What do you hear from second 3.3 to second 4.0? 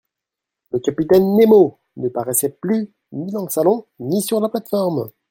dans le salon,